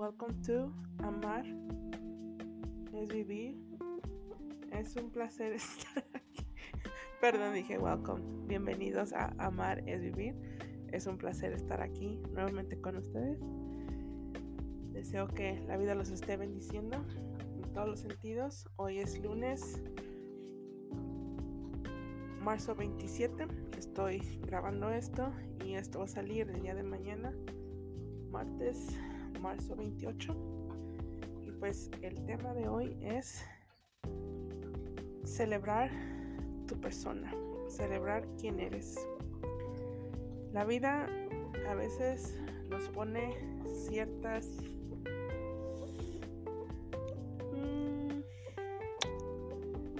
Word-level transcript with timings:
welcome 0.00 0.32
to 0.40 0.72
Amar 1.04 1.44
es 2.94 3.08
vivir. 3.08 3.54
Es 4.72 4.96
un 4.96 5.10
placer 5.10 5.52
estar 5.52 6.02
aquí. 6.14 6.46
Perdón, 7.20 7.52
dije 7.52 7.78
welcome. 7.78 8.22
Bienvenidos 8.46 9.12
a 9.12 9.34
Amar 9.36 9.86
es 9.86 10.00
vivir. 10.00 10.34
Es 10.90 11.06
un 11.06 11.18
placer 11.18 11.52
estar 11.52 11.82
aquí 11.82 12.18
nuevamente 12.32 12.80
con 12.80 12.96
ustedes. 12.96 13.40
Deseo 14.94 15.28
que 15.28 15.60
la 15.66 15.76
vida 15.76 15.94
los 15.94 16.08
esté 16.08 16.38
bendiciendo 16.38 17.04
en 17.62 17.70
todos 17.74 17.86
los 17.86 18.00
sentidos. 18.00 18.70
Hoy 18.76 19.00
es 19.00 19.22
lunes, 19.22 19.82
marzo 22.40 22.74
27. 22.74 23.48
Estoy 23.76 24.20
grabando 24.46 24.88
esto 24.88 25.30
y 25.62 25.74
esto 25.74 25.98
va 25.98 26.06
a 26.06 26.08
salir 26.08 26.48
el 26.48 26.62
día 26.62 26.74
de 26.74 26.84
mañana, 26.84 27.34
martes, 28.30 28.96
marzo 29.40 29.74
28. 29.74 30.34
Y 31.42 31.52
pues 31.52 31.90
el 32.02 32.24
tema 32.24 32.54
de 32.54 32.68
hoy 32.68 32.96
es 33.02 33.44
celebrar 35.24 35.90
tu 36.66 36.80
persona, 36.80 37.34
celebrar 37.68 38.26
quién 38.38 38.60
eres. 38.60 38.96
La 40.52 40.64
vida 40.64 41.08
a 41.68 41.74
veces 41.74 42.38
nos 42.68 42.88
pone 42.88 43.36
ciertas 43.66 44.46
mm, 47.52 48.20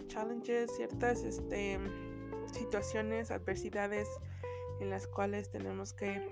challenges, 0.08 0.74
ciertas 0.76 1.24
este, 1.24 1.78
situaciones, 2.52 3.30
adversidades 3.30 4.08
en 4.80 4.90
las 4.90 5.06
cuales 5.06 5.50
tenemos 5.50 5.92
que 5.92 6.26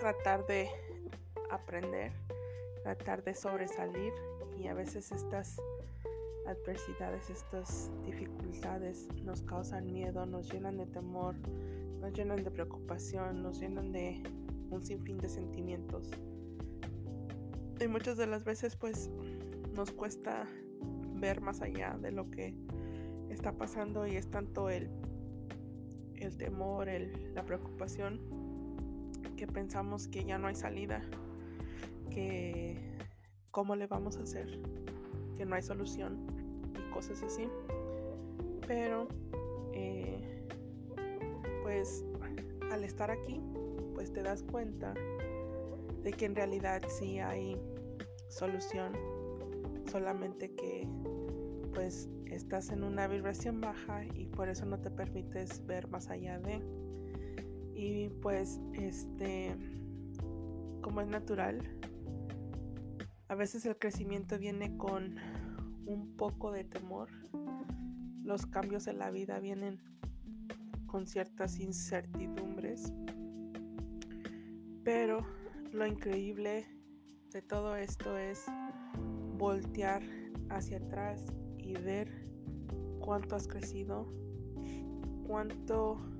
tratar 0.00 0.46
de 0.46 0.70
aprender, 1.50 2.10
tratar 2.82 3.22
de 3.22 3.34
sobresalir 3.34 4.14
y 4.58 4.66
a 4.66 4.74
veces 4.74 5.12
estas 5.12 5.60
adversidades, 6.46 7.28
estas 7.28 7.90
dificultades 8.06 9.08
nos 9.22 9.42
causan 9.42 9.92
miedo, 9.92 10.24
nos 10.24 10.50
llenan 10.50 10.78
de 10.78 10.86
temor, 10.86 11.36
nos 12.00 12.14
llenan 12.14 12.42
de 12.42 12.50
preocupación, 12.50 13.42
nos 13.42 13.60
llenan 13.60 13.92
de 13.92 14.22
un 14.70 14.82
sinfín 14.82 15.18
de 15.18 15.28
sentimientos. 15.28 16.10
Y 17.78 17.86
muchas 17.86 18.16
de 18.16 18.26
las 18.26 18.44
veces 18.44 18.76
pues 18.76 19.10
nos 19.74 19.92
cuesta 19.92 20.48
ver 21.14 21.42
más 21.42 21.60
allá 21.60 21.98
de 22.00 22.10
lo 22.10 22.30
que 22.30 22.54
está 23.28 23.52
pasando 23.52 24.06
y 24.06 24.16
es 24.16 24.30
tanto 24.30 24.70
el, 24.70 24.88
el 26.16 26.38
temor, 26.38 26.88
el, 26.88 27.34
la 27.34 27.44
preocupación 27.44 28.49
que 29.40 29.46
pensamos 29.46 30.06
que 30.06 30.22
ya 30.22 30.36
no 30.36 30.48
hay 30.48 30.54
salida, 30.54 31.00
que 32.10 32.76
cómo 33.50 33.74
le 33.74 33.86
vamos 33.86 34.18
a 34.18 34.24
hacer, 34.24 34.60
que 35.38 35.46
no 35.46 35.54
hay 35.54 35.62
solución 35.62 36.26
y 36.74 36.92
cosas 36.92 37.22
así. 37.22 37.48
Pero, 38.68 39.08
eh, 39.72 40.44
pues 41.62 42.04
al 42.70 42.84
estar 42.84 43.10
aquí, 43.10 43.40
pues 43.94 44.12
te 44.12 44.22
das 44.22 44.42
cuenta 44.42 44.92
de 46.02 46.12
que 46.12 46.26
en 46.26 46.34
realidad 46.34 46.82
sí 46.88 47.18
hay 47.18 47.58
solución, 48.28 48.92
solamente 49.90 50.54
que 50.54 50.86
pues 51.72 52.10
estás 52.26 52.68
en 52.72 52.84
una 52.84 53.08
vibración 53.08 53.62
baja 53.62 54.04
y 54.04 54.26
por 54.26 54.50
eso 54.50 54.66
no 54.66 54.78
te 54.82 54.90
permites 54.90 55.64
ver 55.64 55.88
más 55.88 56.10
allá 56.10 56.38
de. 56.38 56.60
Y 57.80 58.10
pues 58.20 58.60
este, 58.74 59.56
como 60.82 61.00
es 61.00 61.06
natural, 61.06 61.62
a 63.26 63.34
veces 63.34 63.64
el 63.64 63.78
crecimiento 63.78 64.38
viene 64.38 64.76
con 64.76 65.16
un 65.86 66.14
poco 66.14 66.52
de 66.52 66.64
temor. 66.64 67.08
Los 68.22 68.44
cambios 68.44 68.86
en 68.86 68.98
la 68.98 69.10
vida 69.10 69.40
vienen 69.40 69.80
con 70.84 71.06
ciertas 71.06 71.58
incertidumbres. 71.58 72.92
Pero 74.84 75.26
lo 75.72 75.86
increíble 75.86 76.66
de 77.32 77.40
todo 77.40 77.76
esto 77.76 78.18
es 78.18 78.44
voltear 79.38 80.02
hacia 80.50 80.76
atrás 80.76 81.32
y 81.56 81.72
ver 81.72 82.28
cuánto 83.00 83.36
has 83.36 83.48
crecido, 83.48 84.06
cuánto 85.26 86.19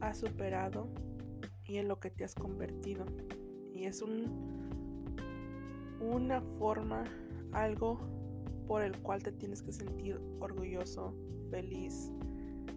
has 0.00 0.18
superado 0.18 0.88
y 1.64 1.76
en 1.78 1.88
lo 1.88 2.00
que 2.00 2.10
te 2.10 2.24
has 2.24 2.34
convertido. 2.34 3.04
Y 3.74 3.84
es 3.84 4.02
un, 4.02 4.26
una 6.00 6.40
forma, 6.58 7.04
algo 7.52 7.98
por 8.66 8.82
el 8.82 8.98
cual 9.00 9.22
te 9.22 9.32
tienes 9.32 9.62
que 9.62 9.72
sentir 9.72 10.20
orgulloso, 10.40 11.14
feliz, 11.50 12.12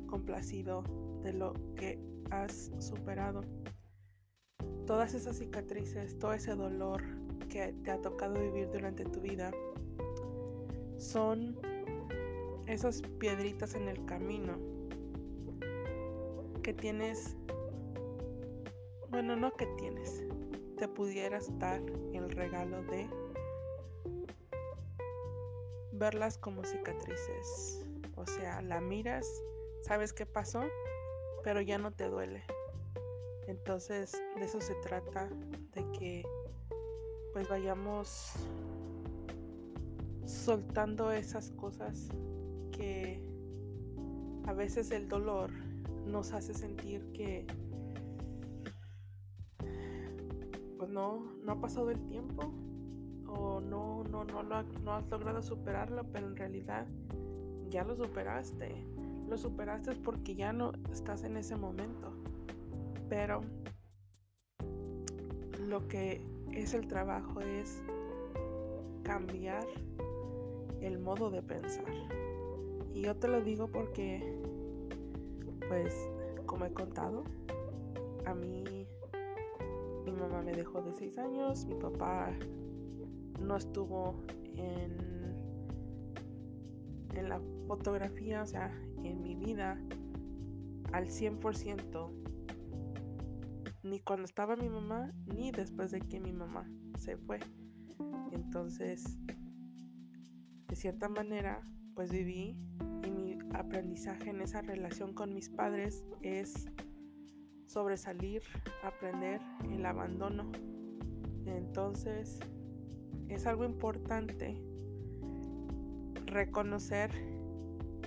complacido 0.08 0.84
de 1.24 1.34
lo 1.34 1.54
que 1.76 2.00
has 2.30 2.72
superado. 2.80 3.42
Todas 4.86 5.14
esas 5.14 5.38
cicatrices, 5.38 6.18
todo 6.18 6.34
ese 6.34 6.56
dolor 6.56 7.04
que 7.50 7.74
te 7.84 7.92
ha 7.92 8.02
tocado 8.02 8.40
vivir 8.40 8.70
durante 8.72 9.04
tu 9.06 9.22
vida 9.22 9.52
son 10.98 11.58
esas 12.68 13.02
piedritas 13.20 13.76
en 13.76 13.88
el 13.88 14.06
camino 14.06 14.71
que 16.62 16.74
tienes, 16.74 17.36
bueno, 19.10 19.36
no 19.36 19.54
que 19.54 19.66
tienes, 19.78 20.24
te 20.78 20.88
pudieras 20.88 21.58
dar 21.60 21.82
el 22.14 22.30
regalo 22.30 22.84
de 22.84 23.10
verlas 25.94 26.38
como 26.38 26.64
cicatrices. 26.64 27.86
O 28.16 28.26
sea, 28.26 28.62
la 28.62 28.82
miras, 28.82 29.28
sabes 29.82 30.14
qué 30.14 30.26
pasó, 30.26 30.62
pero 31.44 31.62
ya 31.62 31.78
no 31.78 31.92
te 31.92 32.06
duele. 32.06 32.44
Entonces, 33.48 34.22
de 34.36 34.46
eso 34.46 34.62
se 34.62 34.76
trata, 34.76 35.30
de 35.74 35.92
que 35.92 36.24
pues 37.34 37.48
vayamos 37.50 38.34
soltando 40.26 41.12
esas 41.12 41.52
cosas 41.52 42.10
que 42.72 43.22
a 44.46 44.54
veces 44.54 44.92
el 44.92 45.08
dolor 45.08 45.52
nos 46.12 46.34
hace 46.34 46.54
sentir 46.54 47.12
que 47.14 47.46
pues 50.78 50.90
no, 50.90 51.34
no 51.44 51.52
ha 51.52 51.62
pasado 51.62 51.92
el 51.92 52.06
tiempo 52.08 52.52
o 53.28 53.62
no, 53.62 54.04
no, 54.04 54.24
no, 54.24 54.44
no 54.44 54.94
has 54.94 55.10
logrado 55.10 55.42
superarlo, 55.42 56.04
pero 56.12 56.28
en 56.28 56.36
realidad 56.36 56.88
ya 57.70 57.84
lo 57.84 57.96
superaste. 57.96 58.86
Lo 59.28 59.38
superaste 59.38 59.96
porque 59.96 60.36
ya 60.36 60.52
no 60.52 60.74
estás 60.92 61.24
en 61.24 61.38
ese 61.38 61.56
momento. 61.56 62.12
Pero 63.10 63.42
lo 65.68 65.88
que 65.88 66.22
es 66.52 66.74
el 66.74 66.88
trabajo 66.88 67.40
es 67.40 67.82
cambiar 69.04 69.66
el 70.82 71.00
modo 71.00 71.30
de 71.30 71.42
pensar. 71.42 71.94
Y 72.94 73.02
yo 73.04 73.16
te 73.16 73.28
lo 73.28 73.42
digo 73.42 73.68
porque, 73.68 74.22
pues, 75.72 75.96
como 76.48 76.66
he 76.66 76.74
contado, 76.74 77.24
a 78.26 78.34
mí 78.34 78.86
mi 80.04 80.12
mamá 80.12 80.42
me 80.42 80.52
dejó 80.52 80.82
de 80.82 80.92
6 80.92 81.18
años, 81.18 81.66
mi 81.66 81.76
papá 81.76 82.30
no 83.40 83.56
estuvo 83.56 84.22
en, 84.58 84.98
en 87.16 87.30
la 87.30 87.40
fotografía, 87.68 88.42
o 88.42 88.46
sea, 88.46 88.70
en 89.02 89.24
mi 89.24 89.34
vida 89.34 89.82
al 90.92 91.08
100%, 91.08 92.12
ni 93.84 94.02
cuando 94.02 94.26
estaba 94.26 94.58
mi 94.58 94.68
mamá, 94.68 95.14
ni 95.28 95.52
después 95.54 95.92
de 95.92 96.02
que 96.02 96.20
mi 96.20 96.34
mamá 96.34 96.70
se 96.98 97.16
fue. 97.16 97.40
Entonces, 98.34 99.18
de 100.68 100.76
cierta 100.76 101.08
manera, 101.08 101.62
pues 101.96 102.12
viví 102.12 102.58
y 103.08 103.11
aprendizaje 103.54 104.30
en 104.30 104.42
esa 104.42 104.62
relación 104.62 105.14
con 105.14 105.34
mis 105.34 105.50
padres 105.50 106.06
es 106.22 106.68
sobresalir, 107.66 108.42
aprender 108.84 109.42
el 109.72 109.86
abandono. 109.86 110.52
Entonces, 111.46 112.40
es 113.30 113.46
algo 113.48 113.64
importante 113.64 114.62
reconocer 116.26 117.12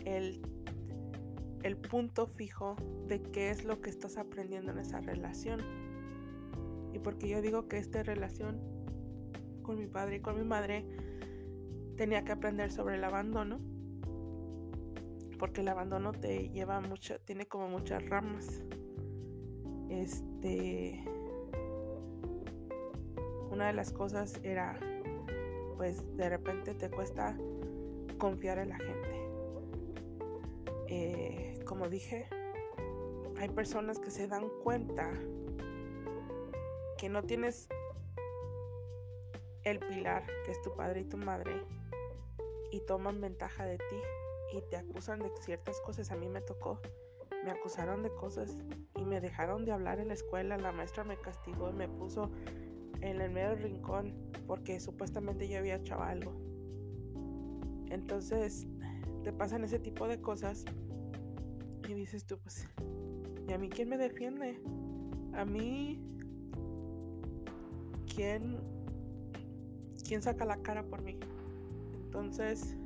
el, 0.05 0.43
el 1.63 1.77
punto 1.77 2.27
fijo 2.27 2.77
de 3.09 3.23
qué 3.23 3.51
es 3.51 3.65
lo 3.65 3.81
que 3.81 3.91
estás 3.91 4.19
aprendiendo 4.19 4.73
en 4.73 4.79
esa 4.79 5.01
relación. 5.01 5.61
Y 6.93 6.99
porque 6.99 7.29
yo 7.29 7.41
digo 7.43 7.69
que 7.69 7.79
esta 7.79 8.03
relación 8.03 8.61
con 9.63 9.79
mi 9.79 9.87
padre 9.87 10.17
y 10.17 10.21
con 10.21 10.37
mi 10.37 10.45
madre 10.45 10.87
tenía 11.97 12.25
que 12.25 12.33
aprender 12.33 12.71
sobre 12.71 12.97
el 12.97 13.05
abandono, 13.05 13.61
porque 15.39 15.61
el 15.61 15.69
abandono 15.69 16.13
te 16.13 16.49
lleva 16.51 16.81
mucho, 16.81 17.21
tiene 17.21 17.47
como 17.47 17.69
muchas 17.69 18.05
ramas. 18.09 18.63
Este, 19.89 21.05
una 23.51 23.67
de 23.67 23.73
las 23.73 23.93
cosas 23.93 24.41
era, 24.43 24.79
pues 25.77 26.17
de 26.17 26.29
repente 26.29 26.75
te 26.75 26.91
cuesta 26.91 27.37
confiar 28.19 28.59
en 28.59 28.69
la 28.71 28.77
gente. 28.77 29.29
Eh, 30.89 31.61
como 31.65 31.89
dije, 31.89 32.29
hay 33.39 33.49
personas 33.49 33.99
que 33.99 34.11
se 34.11 34.29
dan 34.29 34.49
cuenta 34.63 35.13
que 36.99 37.09
no 37.09 37.23
tienes 37.23 37.69
el 39.65 39.79
pilar, 39.79 40.25
que 40.45 40.53
es 40.53 40.63
tu 40.63 40.75
padre 40.75 41.01
y 41.01 41.05
tu 41.05 41.17
madre, 41.17 41.63
y 42.71 42.81
toman 42.87 43.21
ventaja 43.21 43.65
de 43.65 43.79
ti 43.79 43.97
y 44.59 44.63
te 44.71 44.77
acusan 44.77 45.19
de 45.21 45.31
ciertas 45.41 45.81
cosas. 45.81 46.11
A 46.11 46.17
mí 46.17 46.29
me 46.29 46.41
tocó, 46.41 46.81
me 47.45 47.51
acusaron 47.51 48.03
de 48.03 48.11
cosas 48.15 48.55
y 48.97 49.05
me 49.05 49.21
dejaron 49.21 49.65
de 49.65 49.73
hablar 49.73 49.99
en 50.01 50.09
la 50.09 50.15
escuela. 50.15 50.57
La 50.57 50.73
maestra 50.73 51.05
me 51.05 51.17
castigó 51.17 51.71
y 51.71 51.73
me 51.73 51.89
puso 51.89 52.31
en 53.01 53.21
el 53.21 53.31
medio 53.31 53.57
rincón 53.57 54.15
porque 54.47 54.81
supuestamente 54.81 55.49
yo 55.49 55.59
había 55.59 55.77
hecho 55.77 56.01
algo. 56.01 56.33
Entonces 57.91 58.67
te 59.23 59.33
pasan 59.33 59.65
ese 59.65 59.79
tipo 59.79 60.07
de 60.07 60.21
cosas 60.21 60.65
y 61.89 61.95
dices 61.95 62.25
tú, 62.25 62.39
pues, 62.39 62.67
¿y 63.49 63.53
a 63.53 63.59
mí 63.59 63.69
quién 63.69 63.89
me 63.89 63.97
defiende? 63.99 64.61
A 65.35 65.45
mí, 65.45 66.01
¿quién, 68.15 68.59
quién 70.07 70.23
saca 70.23 70.45
la 70.45 70.57
cara 70.59 70.85
por 70.85 71.03
mí? 71.03 71.19
Entonces, 72.05 72.77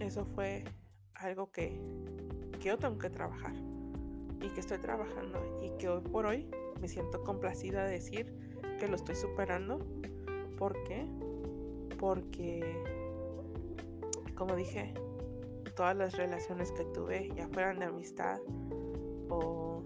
eso 0.00 0.24
fue 0.24 0.64
algo 1.14 1.50
que, 1.50 1.80
que 2.58 2.68
yo 2.68 2.78
tengo 2.78 2.98
que 2.98 3.10
trabajar 3.10 3.54
y 4.40 4.48
que 4.50 4.60
estoy 4.60 4.78
trabajando 4.78 5.60
y 5.62 5.70
que 5.78 5.88
hoy 5.88 6.02
por 6.02 6.26
hoy 6.26 6.48
me 6.80 6.88
siento 6.88 7.22
complacida 7.24 7.84
de 7.84 7.92
decir 7.92 8.32
que 8.78 8.88
lo 8.88 8.96
estoy 8.96 9.14
superando. 9.14 9.78
¿Por 10.58 10.82
qué? 10.84 11.06
Porque, 11.98 12.82
como 14.34 14.54
dije, 14.56 14.94
todas 15.74 15.96
las 15.96 16.16
relaciones 16.16 16.72
que 16.72 16.84
tuve, 16.84 17.30
ya 17.36 17.48
fueran 17.48 17.78
de 17.78 17.86
amistad 17.86 18.40
o 19.28 19.82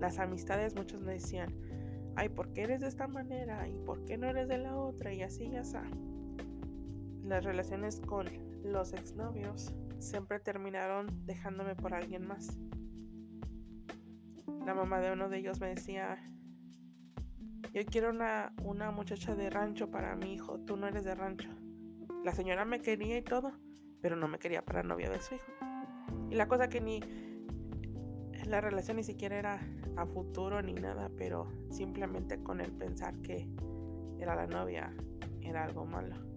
las 0.00 0.18
amistades, 0.18 0.74
muchos 0.74 1.00
me 1.00 1.14
decían, 1.14 1.54
ay, 2.16 2.28
¿por 2.28 2.52
qué 2.52 2.62
eres 2.62 2.80
de 2.80 2.88
esta 2.88 3.06
manera? 3.08 3.68
¿Y 3.68 3.76
por 3.78 4.04
qué 4.04 4.18
no 4.18 4.28
eres 4.28 4.48
de 4.48 4.58
la 4.58 4.76
otra? 4.76 5.12
Y 5.12 5.22
así, 5.22 5.50
ya 5.50 5.60
está. 5.60 5.84
Las 7.22 7.44
relaciones 7.44 8.00
con 8.00 8.28
los 8.64 8.92
exnovios 8.92 9.72
siempre 9.98 10.40
terminaron 10.40 11.06
dejándome 11.26 11.76
por 11.76 11.94
alguien 11.94 12.26
más. 12.26 12.58
La 14.64 14.74
mamá 14.74 15.00
de 15.00 15.12
uno 15.12 15.28
de 15.28 15.38
ellos 15.38 15.60
me 15.60 15.68
decía, 15.68 16.18
yo 17.72 17.84
quiero 17.86 18.10
una, 18.10 18.52
una 18.62 18.90
muchacha 18.90 19.34
de 19.34 19.50
rancho 19.50 19.90
para 19.90 20.16
mi 20.16 20.34
hijo, 20.34 20.58
tú 20.60 20.76
no 20.76 20.88
eres 20.88 21.04
de 21.04 21.14
rancho. 21.14 21.50
La 22.24 22.32
señora 22.32 22.64
me 22.64 22.80
quería 22.80 23.18
y 23.18 23.22
todo, 23.22 23.52
pero 24.00 24.16
no 24.16 24.28
me 24.28 24.38
quería 24.38 24.64
para 24.64 24.82
novia 24.82 25.10
de 25.10 25.20
su 25.20 25.34
hijo. 25.34 25.52
Y 26.30 26.34
la 26.34 26.48
cosa 26.48 26.68
que 26.68 26.80
ni 26.80 27.00
la 28.46 28.60
relación 28.60 28.96
ni 28.96 29.04
siquiera 29.04 29.36
era 29.36 29.60
a 29.96 30.06
futuro 30.06 30.60
ni 30.62 30.72
nada, 30.72 31.10
pero 31.16 31.50
simplemente 31.70 32.42
con 32.42 32.60
el 32.60 32.72
pensar 32.72 33.20
que 33.20 33.48
era 34.18 34.34
la 34.34 34.46
novia 34.46 34.94
era 35.40 35.64
algo 35.64 35.84
malo. 35.84 36.33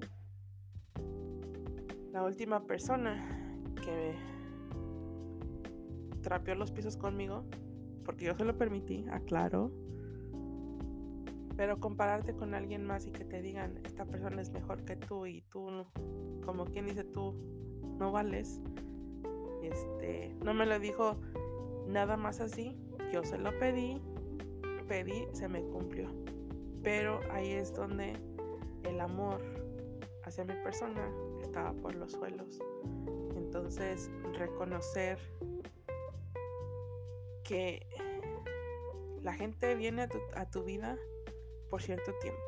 La 2.18 2.24
última 2.24 2.66
persona 2.66 3.24
que 3.76 4.16
trapeó 6.24 6.56
los 6.56 6.72
pisos 6.72 6.98
conmigo, 6.98 7.44
porque 8.04 8.26
yo 8.26 8.34
se 8.34 8.44
lo 8.44 8.58
permití, 8.58 9.06
aclaro, 9.12 9.72
pero 11.56 11.80
compararte 11.80 12.36
con 12.36 12.56
alguien 12.56 12.84
más 12.84 13.06
y 13.06 13.12
que 13.12 13.24
te 13.24 13.44
digan, 13.44 13.80
esta 13.84 14.06
persona 14.06 14.42
es 14.42 14.50
mejor 14.50 14.84
que 14.84 14.96
tú 14.96 15.28
y 15.28 15.44
tú, 15.44 15.86
como 16.44 16.66
quien 16.66 16.88
dice 16.88 17.04
tú, 17.04 17.36
no 18.00 18.12
vales, 18.12 18.62
este, 19.62 20.36
no 20.44 20.56
me 20.56 20.66
lo 20.66 20.80
dijo 20.80 21.18
nada 21.86 22.18
más 22.18 22.40
así, 22.40 22.76
yo 23.14 23.24
se 23.24 23.38
lo 23.38 23.52
pedí, 23.60 24.02
pedí, 24.88 25.28
se 25.34 25.48
me 25.48 25.62
cumplió. 25.62 26.10
Pero 26.82 27.20
ahí 27.32 27.52
es 27.52 27.76
donde 27.76 28.14
el 28.86 29.02
amor 29.02 29.40
hacia 30.24 30.46
mi 30.46 30.56
persona 30.64 31.12
por 31.82 31.96
los 31.96 32.12
suelos. 32.14 32.60
Entonces, 33.36 34.10
reconocer 34.34 35.20
que 37.44 37.88
la 39.22 39.34
gente 39.34 39.76
viene 39.76 40.04
a 40.04 40.10
tu, 40.10 40.20
a 40.36 40.50
tu 40.50 40.64
vida 40.64 40.98
por 41.70 41.82
cierto 41.82 42.14
tiempo. 42.22 42.42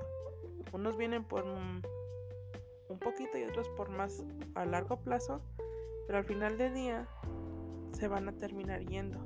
Unos 0.72 0.98
vienen 0.98 1.24
por 1.24 1.46
un, 1.46 1.82
poquito 3.00 3.38
y 3.38 3.44
otros 3.44 3.70
por 3.70 3.90
más 3.90 4.24
a 4.56 4.66
largo 4.66 5.02
plazo, 5.02 5.42
pero 6.06 6.20
al 6.20 6.26
final 6.26 6.58
del 6.58 6.74
día 6.74 7.08
se 7.94 8.08
van 8.08 8.28
a 8.28 8.34
terminar 8.34 8.86
yendo. 8.86 9.20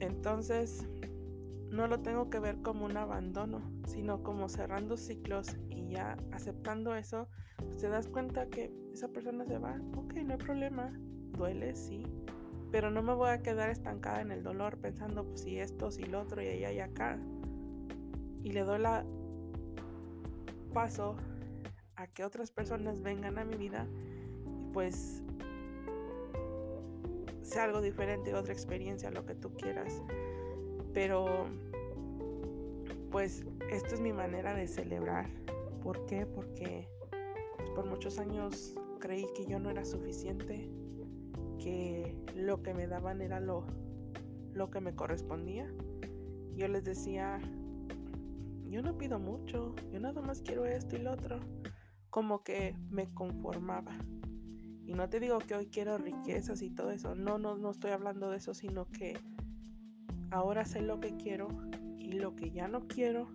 Entonces, 0.00 0.88
no 1.70 1.86
lo 1.86 2.00
tengo 2.00 2.30
que 2.30 2.40
ver 2.40 2.60
como 2.62 2.84
un 2.84 2.96
abandono, 2.96 3.62
sino 3.86 4.22
como 4.22 4.48
cerrando 4.48 4.96
ciclos 4.96 5.56
y 5.68 5.88
ya 5.88 6.16
aceptando 6.32 6.94
eso, 6.94 7.28
pues 7.56 7.78
te 7.78 7.88
das 7.88 8.08
cuenta 8.08 8.46
que 8.48 8.72
esa 8.92 9.08
persona 9.08 9.44
se 9.44 9.58
va, 9.58 9.80
ok, 9.96 10.14
no 10.24 10.32
hay 10.32 10.38
problema, 10.38 10.92
duele, 11.32 11.74
sí, 11.74 12.04
pero 12.70 12.90
no 12.90 13.02
me 13.02 13.14
voy 13.14 13.30
a 13.30 13.42
quedar 13.42 13.70
estancada 13.70 14.20
en 14.20 14.32
el 14.32 14.42
dolor 14.42 14.78
pensando, 14.78 15.24
pues 15.24 15.42
si 15.42 15.58
esto, 15.58 15.90
si 15.90 16.04
lo 16.04 16.20
otro 16.20 16.42
y 16.42 16.48
allá 16.48 16.72
y 16.72 16.80
acá 16.80 17.18
y 18.42 18.52
le 18.52 18.60
doy 18.60 18.80
la 18.80 19.04
paso 20.72 21.16
a 21.96 22.06
que 22.06 22.24
otras 22.24 22.50
personas 22.50 23.02
vengan 23.02 23.38
a 23.38 23.44
mi 23.44 23.56
vida 23.56 23.86
y 24.46 24.72
pues 24.72 25.22
sea 27.42 27.64
algo 27.64 27.80
diferente, 27.80 28.34
otra 28.34 28.52
experiencia, 28.52 29.10
lo 29.10 29.26
que 29.26 29.34
tú 29.34 29.54
quieras. 29.54 30.02
Pero 30.92 31.46
pues 33.10 33.44
esto 33.70 33.94
es 33.94 34.00
mi 34.00 34.12
manera 34.12 34.54
de 34.54 34.66
celebrar. 34.66 35.28
¿Por 35.82 36.06
qué? 36.06 36.26
Porque 36.26 36.88
pues, 37.56 37.70
por 37.70 37.86
muchos 37.86 38.18
años 38.18 38.74
creí 38.98 39.26
que 39.34 39.46
yo 39.46 39.58
no 39.58 39.70
era 39.70 39.84
suficiente, 39.84 40.70
que 41.58 42.14
lo 42.34 42.62
que 42.62 42.74
me 42.74 42.86
daban 42.86 43.20
era 43.20 43.40
lo, 43.40 43.64
lo 44.52 44.70
que 44.70 44.80
me 44.80 44.94
correspondía. 44.94 45.72
Yo 46.54 46.68
les 46.68 46.84
decía, 46.84 47.40
yo 48.66 48.82
no 48.82 48.96
pido 48.96 49.18
mucho, 49.18 49.74
yo 49.90 50.00
nada 50.00 50.20
más 50.22 50.42
quiero 50.42 50.66
esto 50.66 50.96
y 50.96 51.00
lo 51.00 51.12
otro. 51.12 51.40
Como 52.10 52.42
que 52.42 52.76
me 52.90 53.12
conformaba. 53.14 53.92
Y 54.84 54.94
no 54.94 55.08
te 55.08 55.20
digo 55.20 55.38
que 55.38 55.54
hoy 55.54 55.66
quiero 55.66 55.98
riquezas 55.98 56.62
y 56.62 56.70
todo 56.70 56.90
eso. 56.90 57.14
No, 57.14 57.38
no, 57.38 57.56
no 57.56 57.70
estoy 57.70 57.92
hablando 57.92 58.30
de 58.30 58.38
eso, 58.38 58.54
sino 58.54 58.86
que 58.86 59.16
ahora 60.30 60.64
sé 60.64 60.80
lo 60.82 61.00
que 61.00 61.16
quiero 61.16 61.48
y 61.98 62.12
lo 62.12 62.34
que 62.36 62.50
ya 62.50 62.68
no 62.68 62.86
quiero, 62.86 63.28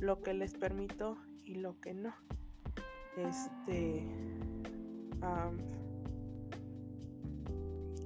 lo 0.00 0.22
que 0.22 0.34
les 0.34 0.54
permito 0.54 1.16
y 1.44 1.56
lo 1.56 1.80
que 1.80 1.94
no. 1.94 2.14
Este. 3.16 4.06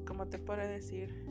como 0.07 0.29
te 0.29 0.39
puedo 0.39 0.61
decir? 0.61 1.27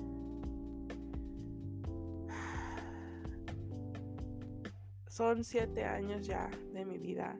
Son 5.08 5.44
siete 5.44 5.86
años 5.86 6.28
ya 6.28 6.50
de 6.74 6.86
mi 6.86 6.98
vida 6.98 7.38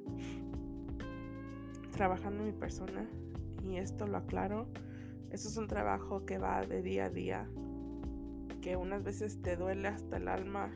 trabajando 1.92 2.42
en 2.42 2.48
mi 2.48 2.54
persona 2.54 3.08
y 3.64 3.78
esto 3.78 4.08
lo 4.08 4.18
aclaro. 4.18 4.68
Esto 5.32 5.50
es 5.50 5.58
un 5.58 5.68
trabajo 5.68 6.26
que 6.26 6.38
va 6.38 6.66
de 6.66 6.82
día 6.82 7.06
a 7.06 7.10
día, 7.10 7.50
que 8.66 8.76
unas 8.76 9.04
veces 9.04 9.40
te 9.44 9.58
duele 9.58 9.88
hasta 9.88 10.18
el 10.18 10.28
alma 10.28 10.76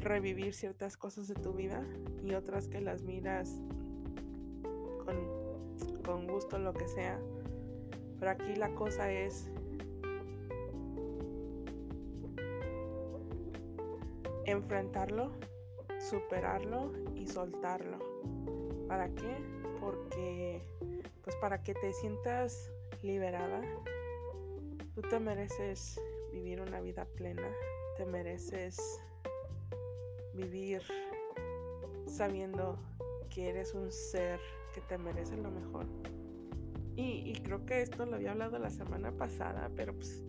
revivir 0.00 0.52
ciertas 0.52 0.96
cosas 0.96 1.28
de 1.28 1.36
tu 1.36 1.52
vida 1.52 1.86
y 2.24 2.34
otras 2.34 2.66
que 2.66 2.80
las 2.80 3.04
miras 3.04 3.60
con, 5.04 6.02
con 6.02 6.26
gusto, 6.26 6.58
lo 6.58 6.74
que 6.74 6.88
sea. 6.88 7.20
Pero 8.18 8.32
aquí 8.32 8.56
la 8.56 8.74
cosa 8.74 9.12
es 9.12 9.48
enfrentarlo 14.46 15.30
superarlo 16.00 16.90
y 17.14 17.28
soltarlo. 17.28 17.98
¿Para 18.88 19.08
qué? 19.14 19.36
Porque, 19.80 20.66
pues 21.22 21.36
para 21.36 21.62
que 21.62 21.74
te 21.74 21.92
sientas 21.92 22.72
liberada, 23.02 23.62
tú 24.96 25.02
te 25.02 25.20
mereces 25.20 26.00
vivir 26.32 26.60
una 26.60 26.80
vida 26.80 27.04
plena, 27.04 27.48
te 27.96 28.06
mereces 28.06 29.00
vivir 30.34 30.82
sabiendo 32.06 32.78
que 33.30 33.48
eres 33.48 33.74
un 33.74 33.90
ser 33.90 34.40
que 34.74 34.80
te 34.82 34.98
merece 34.98 35.36
lo 35.36 35.50
mejor. 35.50 35.86
Y, 36.96 37.30
y, 37.30 37.42
creo 37.42 37.64
que 37.64 37.80
esto 37.80 38.04
lo 38.04 38.16
había 38.16 38.32
hablado 38.32 38.58
la 38.58 38.70
semana 38.70 39.12
pasada, 39.12 39.70
pero 39.74 39.94
pues 39.94 40.22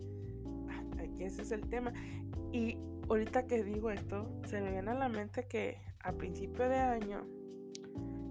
aquí 0.98 1.24
ese 1.24 1.42
es 1.42 1.52
el 1.52 1.68
tema. 1.68 1.92
Y 2.52 2.78
ahorita 3.08 3.46
que 3.46 3.62
digo 3.62 3.90
esto, 3.90 4.26
se 4.46 4.60
me 4.60 4.70
viene 4.70 4.90
a 4.90 4.94
la 4.94 5.08
mente 5.08 5.46
que 5.46 5.78
a 6.00 6.12
principio 6.12 6.68
de 6.68 6.76
año 6.76 7.26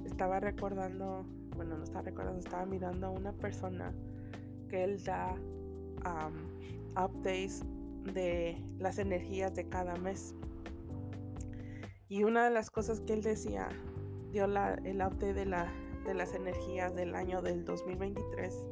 estaba 0.05 0.39
recordando, 0.39 1.25
bueno, 1.55 1.77
no 1.77 1.83
estaba 1.83 2.03
recordando, 2.03 2.39
estaba 2.39 2.65
mirando 2.65 3.07
a 3.07 3.09
una 3.11 3.33
persona 3.33 3.93
que 4.69 4.83
él 4.83 5.03
da 5.03 5.35
updates 6.97 7.63
de 8.13 8.57
las 8.79 8.99
energías 8.99 9.53
de 9.55 9.67
cada 9.67 9.95
mes. 9.95 10.35
Y 12.09 12.23
una 12.23 12.45
de 12.45 12.51
las 12.51 12.69
cosas 12.69 12.99
que 13.01 13.13
él 13.13 13.23
decía, 13.23 13.69
dio 14.31 14.47
la, 14.47 14.75
el 14.83 14.97
update 14.97 15.33
de, 15.33 15.45
la, 15.45 15.71
de 16.05 16.13
las 16.13 16.33
energías 16.33 16.93
del 16.95 17.15
año 17.15 17.41
del 17.41 17.65
2023. 17.65 18.67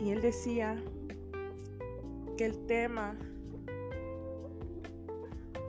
Y 0.00 0.10
él 0.10 0.20
decía 0.20 0.82
que 2.36 2.46
el 2.46 2.66
tema 2.66 3.16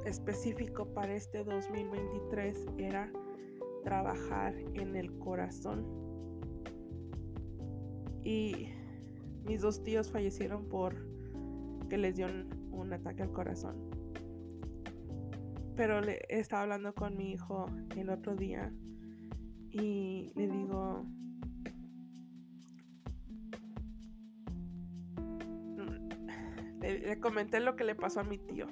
específico 0.05 0.85
para 0.93 1.13
este 1.13 1.43
2023 1.43 2.65
era 2.77 3.11
trabajar 3.83 4.55
en 4.73 4.95
el 4.95 5.17
corazón. 5.19 5.85
Y 8.23 8.69
mis 9.45 9.61
dos 9.61 9.83
tíos 9.83 10.11
fallecieron 10.11 10.67
por 10.67 10.95
que 11.89 11.97
les 11.97 12.15
dio 12.15 12.27
un, 12.71 12.93
ataque 12.93 13.23
al 13.23 13.31
corazón. 13.31 13.75
Pero 15.75 16.01
le 16.01 16.19
estaba 16.29 16.63
hablando 16.63 16.93
con 16.93 17.17
mi 17.17 17.31
hijo 17.31 17.65
el 17.95 18.09
otro 18.09 18.35
día 18.35 18.71
y 19.71 20.31
le 20.35 20.47
digo, 20.47 21.05
le, 26.81 27.19
comenté 27.19 27.59
lo 27.59 27.75
que 27.75 27.83
le 27.83 27.95
pasó 27.95 28.19
a 28.19 28.23
mi 28.23 28.37
tío. 28.37 28.67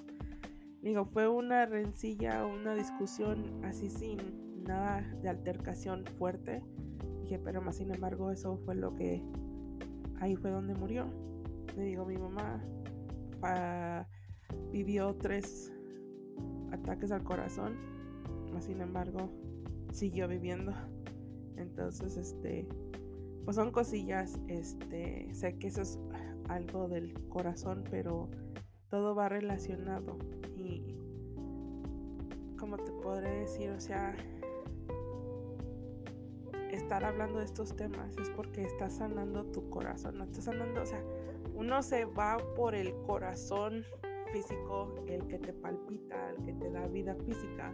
Digo, 0.82 1.06
fue 1.06 1.28
una 1.28 1.66
rencilla, 1.66 2.46
una 2.46 2.76
discusión 2.76 3.64
así 3.64 3.90
sin 3.90 4.64
nada 4.64 5.02
de 5.22 5.30
altercación 5.30 6.06
fuerte. 6.18 6.64
Dije, 7.24 7.40
pero 7.40 7.62
más 7.62 7.78
sin 7.78 7.92
embargo 7.92 8.32
eso 8.32 8.58
fue 8.66 8.76
lo 8.76 8.96
que 8.96 9.24
ahí 10.22 10.36
fue 10.36 10.52
donde 10.52 10.74
murió. 10.76 11.08
Le 11.76 11.84
digo, 11.84 12.06
mi 12.06 12.18
mamá 12.18 12.64
ah, 13.42 14.08
vivió 14.72 15.16
tres 15.16 15.74
ataques 16.72 17.12
al 17.12 17.24
corazón, 17.24 17.76
más 18.54 18.66
sin 18.66 18.82
embargo 18.82 19.30
siguió 19.92 20.28
viviendo. 20.28 20.74
Entonces, 21.58 22.18
este, 22.18 22.68
pues 23.44 23.56
son 23.56 23.72
cosillas, 23.72 24.40
este, 24.48 25.28
sé 25.34 25.58
que 25.58 25.68
eso 25.68 25.82
es 25.82 26.00
algo 26.48 26.88
del 26.88 27.14
corazón, 27.30 27.84
pero 27.90 28.30
todo 28.90 29.16
va 29.16 29.28
relacionado 29.30 30.18
y 30.56 30.96
como 32.58 32.78
te 32.78 32.92
podré 32.92 33.40
decir, 33.40 33.72
o 33.72 33.80
sea, 33.80 34.16
estar 36.72 37.04
hablando 37.04 37.40
de 37.40 37.46
estos 37.46 37.76
temas 37.76 38.18
es 38.18 38.30
porque 38.30 38.64
estás 38.64 38.98
sanando 38.98 39.46
tu 39.46 39.70
corazón, 39.70 40.18
no 40.18 40.24
estás 40.24 40.46
sanando, 40.46 40.82
o 40.82 40.86
sea, 40.86 41.04
uno 41.56 41.82
se 41.84 42.06
va 42.06 42.38
por 42.56 42.76
el 42.76 42.94
corazón 43.04 43.86
físico, 44.32 44.94
el 45.08 45.28
que 45.28 45.38
te 45.38 45.54
palpita, 45.54 46.32
el 46.32 46.46
que 46.46 46.54
te 46.54 46.72
da 46.72 46.88
vida 46.88 47.16
física, 47.16 47.74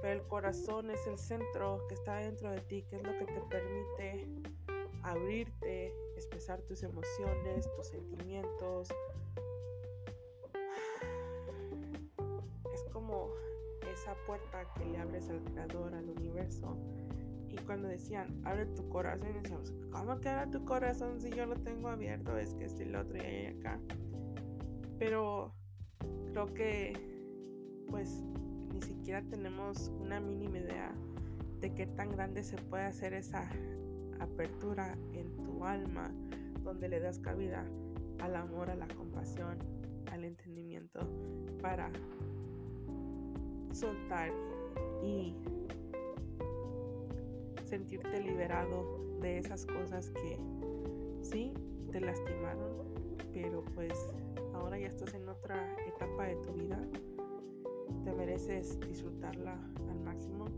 pero 0.00 0.20
el 0.20 0.26
corazón 0.28 0.90
es 0.90 1.06
el 1.06 1.18
centro 1.18 1.86
que 1.88 1.94
está 1.94 2.16
dentro 2.16 2.50
de 2.50 2.60
ti, 2.60 2.82
que 2.82 2.96
es 2.96 3.02
lo 3.02 3.16
que 3.18 3.26
te 3.26 3.40
permite 3.40 4.28
abrirte, 5.02 5.92
expresar 6.16 6.60
tus 6.62 6.82
emociones, 6.82 7.68
tus 7.76 7.86
sentimientos. 7.86 8.88
Es 12.72 12.84
como 12.92 13.30
esa 13.92 14.14
puerta 14.26 14.64
que 14.74 14.84
le 14.84 14.98
abres 14.98 15.28
al 15.28 15.42
creador, 15.44 15.94
al 15.94 16.08
universo 16.08 16.76
y 17.52 17.56
cuando 17.58 17.88
decían, 17.88 18.40
abre 18.44 18.66
tu 18.66 18.88
corazón, 18.88 19.28
decíamos, 19.42 19.74
¿cómo 19.90 20.18
que 20.20 20.28
abre 20.30 20.50
tu 20.50 20.64
corazón 20.64 21.20
si 21.20 21.30
yo 21.30 21.44
lo 21.44 21.56
tengo 21.56 21.88
abierto? 21.88 22.36
Es 22.38 22.54
que 22.54 22.64
estoy 22.64 22.86
lo 22.86 23.02
otro 23.02 23.18
y 23.18 23.46
acá. 23.46 23.78
Pero 24.98 25.52
creo 26.30 26.46
que, 26.54 26.92
pues, 27.88 28.24
ni 28.72 28.80
siquiera 28.80 29.22
tenemos 29.22 29.92
una 30.00 30.18
mínima 30.18 30.58
idea 30.58 30.94
de 31.60 31.74
qué 31.74 31.86
tan 31.86 32.10
grande 32.10 32.42
se 32.42 32.56
puede 32.56 32.84
hacer 32.84 33.12
esa 33.12 33.48
apertura 34.18 34.96
en 35.12 35.36
tu 35.42 35.64
alma, 35.64 36.10
donde 36.64 36.88
le 36.88 37.00
das 37.00 37.18
cabida 37.18 37.66
al 38.20 38.36
amor, 38.36 38.70
a 38.70 38.76
la 38.76 38.88
compasión, 38.88 39.58
al 40.10 40.24
entendimiento, 40.24 41.00
para 41.60 41.90
soltar 43.72 44.30
y 45.02 45.34
sentirte 47.72 48.20
liberado 48.20 49.18
de 49.22 49.38
esas 49.38 49.64
cosas 49.64 50.10
que 50.10 50.38
sí 51.22 51.54
te 51.90 52.02
lastimaron, 52.02 52.70
pero 53.32 53.64
pues 53.74 53.94
ahora 54.52 54.78
ya 54.78 54.88
estás 54.88 55.14
en 55.14 55.26
otra 55.26 55.74
etapa 55.86 56.26
de 56.26 56.36
tu 56.36 56.52
vida. 56.52 56.78
Te 58.04 58.12
mereces 58.12 58.78
disfrutarla 58.80 59.54
al 59.88 60.00
máximo 60.00 60.48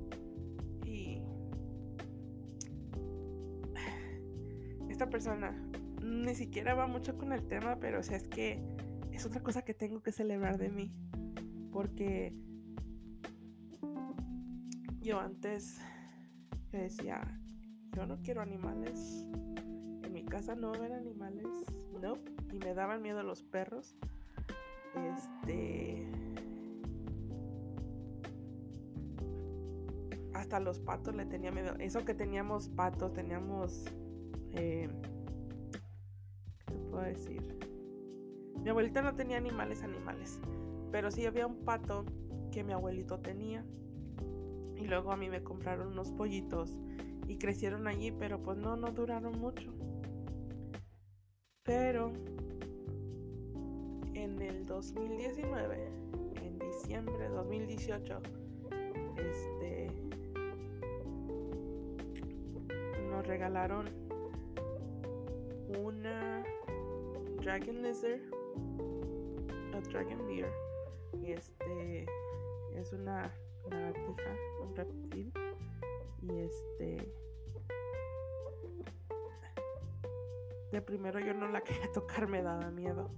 y 0.85 1.23
esta 4.89 5.09
persona 5.09 5.55
ni 6.03 6.35
siquiera 6.35 6.75
va 6.75 6.89
mucho 6.89 7.17
con 7.17 7.33
el 7.33 7.47
tema, 7.47 7.79
pero 7.79 7.99
o 7.99 8.01
es 8.01 8.27
que 8.27 8.61
es 9.13 9.25
otra 9.25 9.41
cosa 9.41 9.63
que 9.63 9.73
tengo 9.73 10.03
que 10.03 10.11
celebrar 10.11 10.59
de 10.59 10.69
mí. 10.69 10.93
Porque 11.71 12.35
yo 15.01 15.21
antes 15.21 15.81
decía, 16.79 17.41
yo 17.93 18.07
no 18.07 18.19
quiero 18.23 18.43
animales. 18.43 19.27
En 20.03 20.13
mi 20.13 20.25
casa 20.25 20.55
no 20.55 20.73
ver 20.73 20.93
animales. 20.93 21.47
No. 22.01 22.15
Y 22.53 22.59
me 22.59 22.75
daban 22.75 23.03
miedo 23.03 23.23
los 23.23 23.43
perros. 23.43 23.97
Este. 24.95 26.07
Hasta 30.35 30.61
los 30.61 30.81
patos 30.81 31.15
le 31.15 31.27
tenía 31.27 31.51
miedo. 31.51 31.75
Eso 31.79 32.05
que 32.05 32.15
teníamos 32.15 32.69
patos, 32.69 33.13
teníamos. 33.13 33.85
Eh, 34.53 34.89
¿Qué 36.67 36.75
puedo 36.91 37.03
decir? 37.03 37.59
Mi 38.63 38.71
abuelita 38.71 39.03
no 39.03 39.15
tenía 39.15 39.37
animales, 39.37 39.83
animales. 39.83 40.41
Pero 40.91 41.11
sí 41.11 41.27
había 41.27 41.47
un 41.47 41.65
pato 41.65 42.05
que 42.51 42.65
mi 42.65 42.73
abuelito 42.73 43.21
tenía. 43.21 43.65
Y 44.85 44.87
luego 44.87 45.13
a 45.13 45.17
mí 45.17 45.31
me 45.31 45.43
compraron 45.43 45.93
unos 45.93 46.13
pollitos 46.13 46.79
y 47.27 47.39
crecieron 47.39 47.87
allí, 47.87 48.13
pero 48.13 48.43
pues 48.43 48.59
no, 48.59 48.77
no 48.77 48.93
duraron 48.93 49.41
mucho. 49.41 49.73
Pero 51.63 52.13
en 54.13 54.43
el 54.43 54.67
2019, 54.67 55.89
en 56.43 56.59
diciembre 56.59 57.17
de 57.17 57.29
2018, 57.31 58.21
este, 59.17 59.89
nos 63.09 63.27
regalaron 63.27 63.89
una 65.83 66.45
Dragon 67.41 67.83
Lizard, 67.83 68.21
a 69.73 69.81
Dragon 69.81 70.27
Beer. 70.27 70.53
Y 71.23 71.33
este 71.33 72.05
es 72.75 72.93
una 72.93 73.33
lagartija, 73.71 74.37
un 74.63 74.77
reptil. 74.77 75.33
Y 76.23 76.39
este. 76.39 77.13
De 80.73 80.83
primero 80.83 81.21
yo 81.21 81.35
no 81.35 81.49
la 81.49 81.61
quería 81.61 81.91
tocar, 81.95 82.29
me 82.29 82.43
daba 82.43 82.71
miedo. 82.71 83.11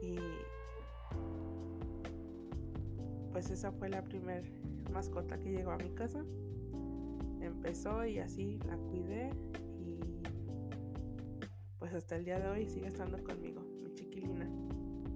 Y. 0.00 0.16
Pues 3.32 3.50
esa 3.50 3.72
fue 3.72 3.88
la 3.88 4.02
primer 4.02 4.44
mascota 4.90 5.38
que 5.38 5.50
llegó 5.50 5.70
a 5.70 5.78
mi 5.78 5.90
casa. 5.90 6.24
Empezó 7.40 8.04
y 8.04 8.18
así 8.18 8.58
la 8.66 8.76
cuidé. 8.76 9.30
Y. 9.78 10.00
Pues 11.78 11.94
hasta 11.94 12.16
el 12.16 12.24
día 12.24 12.38
de 12.38 12.48
hoy 12.48 12.66
sigue 12.68 12.88
estando 12.88 13.22
conmigo, 13.22 13.62
mi 13.82 13.94
chiquilina. 13.94 14.48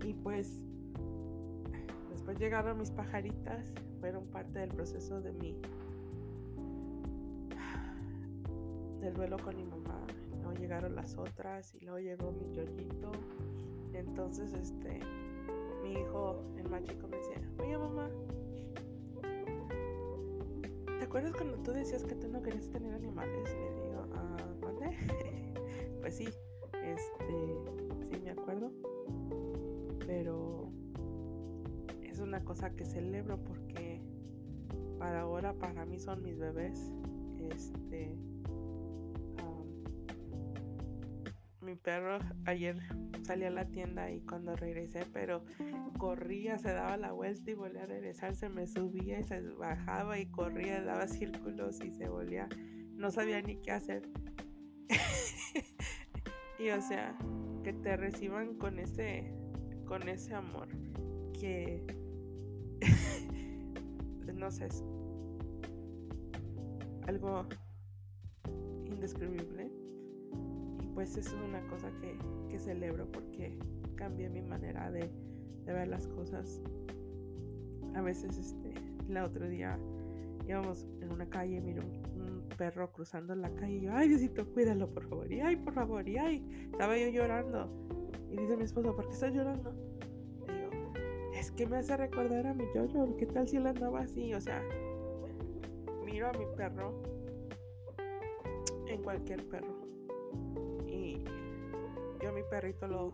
Y 0.05 0.15
pues. 0.15 0.63
Después 2.11 2.39
llegaron 2.39 2.79
mis 2.79 2.91
pajaritas 2.91 3.73
fueron 3.97 4.27
parte 4.27 4.59
del 4.59 4.71
proceso 4.71 5.21
de 5.21 5.33
mi 5.33 5.61
del 9.01 9.15
duelo 9.15 9.37
con 9.39 9.57
mi 9.57 9.65
mamá. 9.65 10.05
Luego 10.43 10.53
llegaron 10.53 10.95
las 10.95 11.17
otras 11.17 11.75
y 11.75 11.81
luego 11.81 11.99
llegó 11.99 12.33
mi 12.33 12.51
yoyito. 12.53 13.13
Entonces, 13.93 14.53
este, 14.53 15.01
mi 15.83 15.93
hijo, 15.93 16.43
el 16.57 16.69
más 16.69 16.83
chico, 16.83 17.07
me 17.09 17.17
decía, 17.17 17.41
oye 17.59 17.79
mamá, 17.79 18.11
¿te 20.99 21.05
acuerdas 21.05 21.33
cuando 21.35 21.57
tú 21.59 21.73
decías 21.73 22.05
que 22.05 22.15
tú 22.15 22.29
no 22.29 22.43
querías 22.43 22.69
tener 22.71 22.93
animales? 22.95 23.49
Le 23.55 23.83
digo, 23.83 24.07
ah, 24.15 24.37
¿dónde? 24.61 24.97
pues 26.01 26.17
sí, 26.17 26.29
este, 26.83 27.57
sí 28.11 28.19
me 28.23 28.31
acuerdo. 28.31 28.73
Pero 30.07 30.57
una 32.27 32.45
cosa 32.45 32.71
que 32.71 32.85
celebro 32.85 33.39
porque 33.39 33.66
para 35.07 35.21
ahora 35.21 35.53
para 35.55 35.87
mí 35.87 36.01
son 36.01 36.21
mis 36.21 36.37
bebés. 36.37 36.91
Este 37.39 38.19
mi 41.61 41.77
perro 41.77 42.19
ayer 42.45 42.77
salía 43.23 43.49
a 43.49 43.51
la 43.51 43.67
tienda 43.67 44.11
y 44.11 44.21
cuando 44.23 44.57
regresé, 44.57 45.05
pero 45.13 45.45
corría, 45.97 46.59
se 46.59 46.73
daba 46.73 46.97
la 46.97 47.13
vuelta 47.13 47.53
y 47.53 47.55
volvía 47.55 47.85
a 47.85 47.87
regresar, 47.87 48.35
se 48.35 48.49
me 48.49 48.67
subía 48.67 49.21
y 49.21 49.25
se 49.25 49.41
bajaba 49.41 50.19
y 50.19 50.27
corría, 50.27 50.83
daba 50.83 51.07
círculos 51.07 51.81
y 51.85 51.93
se 51.93 52.09
volvía, 52.09 52.49
no 52.95 53.13
sabía 53.13 53.41
ni 53.43 53.57
qué 53.59 53.71
hacer. 53.71 54.09
y 56.59 56.71
o 56.71 56.81
sea, 56.83 57.17
que 57.63 57.73
te 57.73 57.97
reciban 57.97 58.57
con 58.59 58.81
ese, 58.81 59.33
con 59.87 60.09
ese 60.09 60.35
amor 60.35 60.69
que, 61.33 61.85
sé, 64.51 64.69
algo 67.07 67.47
indescribible 68.85 69.71
pues 70.97 71.15
eso 71.15 71.37
es 71.37 71.43
una 71.43 71.61
cosa 71.69 71.91
que, 72.01 72.59
celebro 72.59 73.07
porque 73.13 73.59
cambié 73.97 74.31
mi 74.31 74.41
manera 74.41 74.91
de, 74.91 75.11
ver 75.67 75.89
las 75.89 76.09
cosas. 76.09 76.63
A 77.95 78.01
veces, 78.01 78.39
este, 78.39 78.73
el 79.07 79.19
otro 79.19 79.47
día 79.47 79.79
íbamos 80.49 80.89
en 81.03 81.13
una 81.13 81.29
calle, 81.29 81.61
miro 81.61 81.83
un, 81.83 82.49
perro 82.57 82.91
cruzando 82.91 83.35
la 83.35 83.51
calle 83.51 83.75
y 83.75 83.81
yo, 83.83 83.93
ay 83.93 84.09
Diosito, 84.09 84.51
cuídalo 84.55 84.89
por 84.89 85.07
favor, 85.07 85.31
y 85.31 85.41
ay, 85.41 85.57
por 85.57 85.75
favor, 85.75 86.09
y 86.09 86.17
ay, 86.17 86.69
estaba 86.73 86.97
yo 86.97 87.09
llorando. 87.09 87.71
Y 88.31 88.39
dice 88.39 88.57
mi 88.57 88.65
esposo, 88.65 88.97
¿por 88.97 89.07
qué 89.07 89.13
estás 89.13 89.35
llorando? 89.35 89.75
Y 91.57 91.65
que 91.65 91.67
me 91.67 91.79
hace 91.79 91.97
recordar 91.97 92.47
a 92.47 92.53
mi 92.53 92.65
yo 92.75 92.87
¿qué 93.17 93.25
tal 93.25 93.49
si 93.49 93.57
él 93.57 93.67
andaba 93.67 94.01
así? 94.01 94.35
O 94.35 94.41
sea, 94.41 94.63
miro 96.05 96.29
a 96.29 96.33
mi 96.33 96.45
perro 96.55 97.03
en 98.87 99.03
cualquier 99.03 99.43
perro 99.49 99.87
yo 102.21 102.31
a 102.31 102.33
mi 102.33 102.43
perrito 102.43 102.87
lo, 102.87 103.13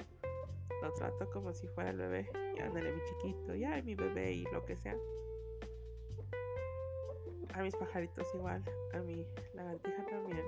lo 0.82 0.92
trato 0.94 1.28
como 1.30 1.52
si 1.52 1.66
fuera 1.68 1.90
el 1.90 1.98
bebé. 1.98 2.30
Y 2.56 2.60
ándale 2.60 2.92
mi 2.92 3.02
chiquito, 3.02 3.54
y 3.54 3.64
ay 3.64 3.82
mi 3.82 3.94
bebé 3.94 4.32
y 4.32 4.44
lo 4.52 4.64
que 4.64 4.76
sea. 4.76 4.96
A 7.54 7.62
mis 7.62 7.76
pajaritos 7.76 8.26
igual, 8.34 8.64
a 8.94 9.00
mi 9.00 9.26
lagartija 9.54 10.06
también. 10.06 10.42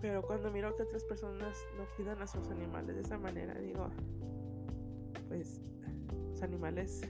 Pero 0.00 0.22
cuando 0.22 0.50
miro 0.50 0.76
que 0.76 0.82
otras 0.82 1.04
personas 1.04 1.66
no 1.76 1.84
cuidan 1.96 2.20
a 2.20 2.26
sus 2.26 2.48
animales 2.48 2.96
de 2.96 3.02
esa 3.02 3.18
manera, 3.18 3.54
digo, 3.54 3.88
pues 5.28 5.60
animales 6.42 7.02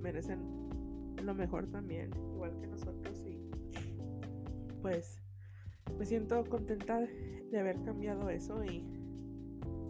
merecen 0.00 0.68
lo 1.22 1.34
mejor 1.34 1.66
también, 1.66 2.10
igual 2.34 2.58
que 2.60 2.66
nosotros. 2.66 3.24
Y 3.26 3.38
pues 4.82 5.20
me 5.98 6.04
siento 6.04 6.44
contenta 6.44 7.00
de 7.00 7.58
haber 7.58 7.82
cambiado 7.82 8.30
eso 8.30 8.64
y 8.64 8.84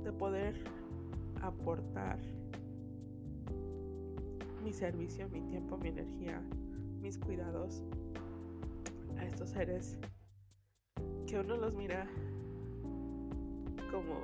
de 0.04 0.12
poder 0.12 0.54
aportar 1.42 2.18
mi 4.64 4.72
servicio, 4.72 5.28
mi 5.28 5.40
tiempo, 5.42 5.76
mi 5.76 5.88
energía, 5.88 6.42
mis 7.00 7.18
cuidados 7.18 7.82
a 9.18 9.24
estos 9.24 9.50
seres 9.50 9.98
que 11.26 11.38
uno 11.38 11.56
los 11.56 11.74
mira 11.74 12.08
como 13.90 14.22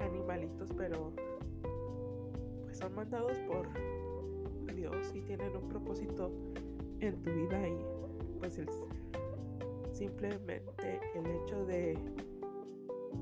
animalitos, 0.00 0.70
pero 0.76 1.12
son 2.76 2.94
mandados 2.94 3.38
por 3.40 3.68
Dios 4.74 5.12
y 5.14 5.22
tienen 5.22 5.56
un 5.56 5.68
propósito 5.68 6.30
en 7.00 7.22
tu 7.22 7.32
vida 7.32 7.68
y 7.68 7.78
pues 8.38 8.60
simplemente 9.92 11.00
el 11.14 11.26
hecho 11.26 11.64
de 11.64 11.98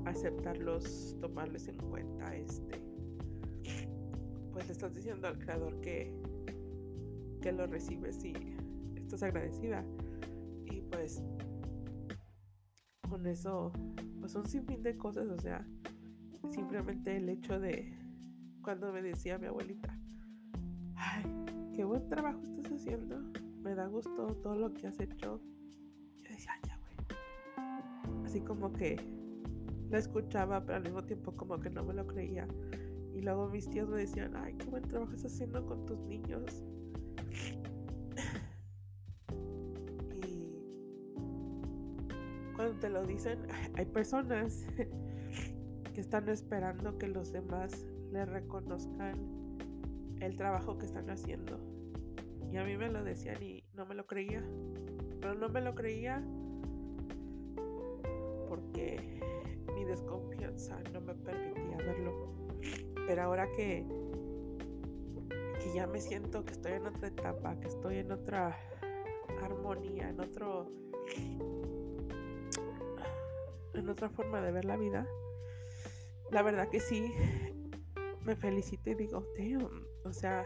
aceptarlos, 0.03 1.15
tomarles 1.21 1.69
en 1.69 1.77
cuenta, 1.77 2.35
este, 2.35 2.81
pues 4.51 4.67
le 4.67 4.73
estás 4.73 4.93
diciendo 4.93 5.27
al 5.27 5.39
creador 5.39 5.79
que, 5.79 6.13
que 7.41 7.51
lo 7.53 7.65
recibes 7.67 8.23
y 8.25 8.33
estás 8.97 9.23
agradecida. 9.23 9.85
Y 10.65 10.81
pues 10.81 11.23
con 13.09 13.25
eso, 13.25 13.71
pues 14.19 14.35
un 14.35 14.45
sinfín 14.45 14.83
de 14.83 14.97
cosas, 14.97 15.27
o 15.29 15.39
sea, 15.39 15.65
simplemente 16.51 17.15
el 17.15 17.29
hecho 17.29 17.59
de 17.59 18.04
cuando 18.65 18.91
me 18.91 19.03
decía 19.03 19.37
mi 19.37 19.45
abuelita, 19.45 19.95
ay, 20.95 21.23
qué 21.75 21.83
buen 21.83 22.09
trabajo 22.09 22.41
estás 22.41 22.65
haciendo, 22.71 23.21
me 23.61 23.75
da 23.75 23.85
gusto 23.85 24.25
todo 24.41 24.55
lo 24.55 24.73
que 24.73 24.87
has 24.87 24.99
hecho. 24.99 25.39
Yo 26.23 26.29
decía, 26.31 26.53
ya, 26.65 26.75
güey. 26.79 28.25
Así 28.25 28.41
como 28.41 28.73
que 28.73 28.97
la 29.91 29.99
escuchaba, 29.99 30.65
pero 30.65 30.77
al 30.77 30.83
mismo 30.83 31.03
tiempo 31.03 31.31
como 31.35 31.59
que 31.59 31.69
no 31.69 31.83
me 31.83 31.93
lo 31.93 32.07
creía. 32.07 32.47
Y 33.13 33.21
luego 33.21 33.47
mis 33.49 33.69
tíos 33.69 33.87
me 33.87 33.97
decían, 33.97 34.35
ay, 34.35 34.55
qué 34.55 34.65
buen 34.65 34.81
trabajo 34.81 35.13
estás 35.13 35.33
haciendo 35.33 35.63
con 35.63 35.85
tus 35.85 35.99
niños. 35.99 36.63
Y 40.11 40.49
cuando 42.55 42.79
te 42.79 42.89
lo 42.89 43.05
dicen, 43.05 43.45
hay 43.75 43.85
personas 43.85 44.65
que 45.93 46.01
están 46.01 46.27
esperando 46.29 46.97
que 46.97 47.07
los 47.07 47.31
demás 47.31 47.85
le 48.15 48.25
reconozcan 48.25 49.57
el 50.21 50.37
trabajo 50.37 50.77
que 50.77 50.85
están 50.85 51.09
haciendo. 51.09 51.59
Y 52.49 52.55
a 52.55 52.63
mí 52.63 52.77
me 52.77 52.89
lo 52.89 53.03
decían 53.03 53.43
y 53.43 53.65
no 53.73 53.85
me 53.85 53.93
lo 53.93 54.07
creía. 54.07 54.41
Pero 55.19 55.35
no 55.35 55.49
me 55.49 55.59
lo 55.59 55.75
creía 55.75 56.23
porque 58.47 59.19
desconfianza 59.85 60.79
no 60.93 61.01
me 61.01 61.13
permitía 61.13 61.77
verlo. 61.77 62.11
Pero 63.07 63.21
ahora 63.21 63.47
que, 63.51 63.85
que 65.61 65.73
ya 65.73 65.85
me 65.87 65.99
siento 65.99 66.45
que 66.45 66.53
estoy 66.53 66.73
en 66.73 66.87
otra 66.87 67.07
etapa, 67.07 67.59
que 67.59 67.67
estoy 67.67 67.97
en 67.97 68.11
otra 68.11 68.57
armonía, 69.43 70.09
en 70.09 70.19
otro 70.19 70.71
en 73.73 73.89
otra 73.89 74.09
forma 74.09 74.39
de 74.41 74.53
ver 74.53 74.63
la 74.63 74.77
vida, 74.77 75.05
la 76.31 76.41
verdad 76.41 76.69
que 76.69 76.79
sí 76.79 77.13
me 78.25 78.35
felicito 78.35 78.89
y 78.89 78.95
digo, 78.95 79.23
damn, 79.37 79.85
o 80.03 80.11
sea, 80.11 80.45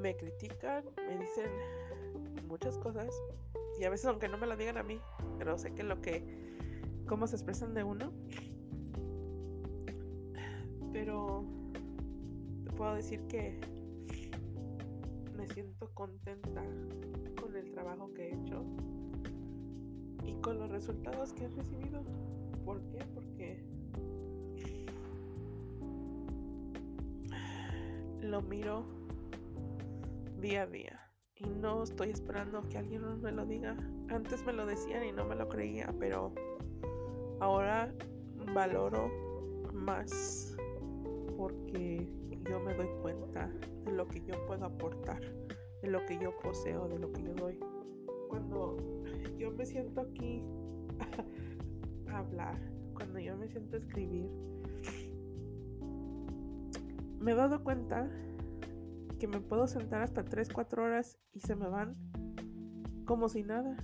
me 0.00 0.16
critican, 0.16 0.84
me 1.08 1.18
dicen 1.18 1.50
muchas 2.46 2.76
cosas 2.78 3.14
y 3.78 3.84
a 3.84 3.90
veces 3.90 4.06
aunque 4.06 4.28
no 4.28 4.36
me 4.36 4.46
lo 4.46 4.56
digan 4.56 4.76
a 4.76 4.82
mí, 4.82 5.00
pero 5.38 5.56
sé 5.56 5.74
que 5.74 5.82
lo 5.82 6.00
que 6.00 6.50
cómo 7.06 7.26
se 7.26 7.36
expresan 7.36 7.74
de 7.74 7.82
uno. 7.82 8.12
Pero 10.92 11.44
te 12.64 12.70
puedo 12.72 12.94
decir 12.94 13.26
que 13.26 13.58
me 15.36 15.46
siento 15.48 15.90
contenta 15.94 16.62
con 17.40 17.56
el 17.56 17.70
trabajo 17.72 18.12
que 18.14 18.28
he 18.28 18.34
hecho 18.34 18.64
y 20.24 20.34
con 20.40 20.58
los 20.58 20.70
resultados 20.70 21.32
que 21.32 21.44
he 21.44 21.48
recibido. 21.48 22.02
¿Por 22.64 22.80
qué? 22.90 23.04
Porque 23.14 23.19
lo 28.22 28.42
miro 28.42 28.84
día 30.40 30.62
a 30.62 30.66
día 30.66 31.00
y 31.36 31.48
no 31.48 31.82
estoy 31.82 32.10
esperando 32.10 32.62
que 32.68 32.78
alguien 32.78 33.20
me 33.22 33.32
lo 33.32 33.46
diga. 33.46 33.76
Antes 34.08 34.44
me 34.44 34.52
lo 34.52 34.66
decían 34.66 35.04
y 35.04 35.12
no 35.12 35.24
me 35.24 35.34
lo 35.34 35.48
creía, 35.48 35.94
pero 35.98 36.34
ahora 37.40 37.92
valoro 38.54 39.10
más 39.72 40.56
porque 41.36 42.06
yo 42.48 42.60
me 42.60 42.74
doy 42.74 42.88
cuenta 43.00 43.50
de 43.84 43.92
lo 43.92 44.06
que 44.06 44.20
yo 44.20 44.34
puedo 44.46 44.66
aportar, 44.66 45.20
de 45.82 45.88
lo 45.88 46.04
que 46.04 46.18
yo 46.18 46.36
poseo, 46.38 46.88
de 46.88 46.98
lo 46.98 47.10
que 47.12 47.22
yo 47.22 47.34
doy. 47.34 47.58
Cuando 48.28 48.76
yo 49.38 49.50
me 49.52 49.64
siento 49.64 50.02
aquí 50.02 50.44
a 52.08 52.18
hablar, 52.18 52.60
cuando 52.92 53.18
yo 53.18 53.36
me 53.36 53.48
siento 53.48 53.78
escribir, 53.78 54.28
me 57.20 57.32
he 57.32 57.34
dado 57.34 57.62
cuenta 57.62 58.10
que 59.18 59.28
me 59.28 59.40
puedo 59.40 59.66
sentar 59.66 60.02
hasta 60.02 60.24
3, 60.24 60.48
4 60.52 60.82
horas 60.82 61.18
y 61.32 61.40
se 61.40 61.54
me 61.54 61.68
van 61.68 61.96
como 63.04 63.28
si 63.28 63.42
nada. 63.42 63.76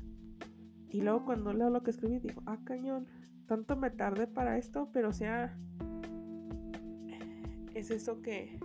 Y 0.89 1.03
luego 1.03 1.27
cuando 1.27 1.53
leo 1.53 1.69
lo 1.69 1.83
que 1.83 1.91
escribí 1.91 2.19
digo, 2.19 2.43
ah, 2.47 2.59
cañón, 2.65 3.07
tanto 3.47 3.77
me 3.77 3.91
tardé 3.91 4.27
para 4.27 4.57
esto, 4.57 4.89
pero 4.93 5.11
o 5.11 5.13
sea, 5.13 5.59
es 7.75 7.91
eso 7.91 8.23
que, 8.23 8.59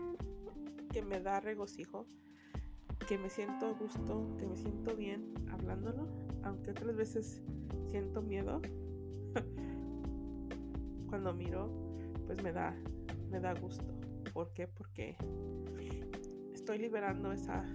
que 0.94 1.02
me 1.02 1.20
da 1.20 1.42
regocijo, 1.42 2.06
que 3.08 3.18
me 3.18 3.30
siento 3.30 3.66
a 3.66 3.74
gusto, 3.74 4.38
que 4.38 4.48
me 4.48 4.56
siento 4.56 4.96
bien 4.96 5.34
hablándolo, 5.52 6.08
aunque 6.44 6.72
otras 6.72 6.96
veces 6.96 7.42
siento 7.88 8.22
miedo. 8.22 8.62
Cuando 11.10 11.34
miro, 11.34 11.70
pues 12.26 12.42
me 12.42 12.54
da, 12.54 12.74
me 13.30 13.42
da 13.42 13.54
gusto. 13.54 14.01
¿Por 14.34 14.54
qué? 14.54 14.68
Porque 14.68 15.16
estoy 16.54 16.78
liberando 16.78 17.32
esa 17.32 17.66